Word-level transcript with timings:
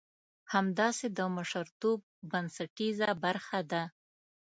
همداسې 0.53 1.07
د 1.17 1.19
مشرتوب 1.35 1.99
بنسټيزه 2.31 3.09
برخه 3.23 3.59
ده. 3.71 3.83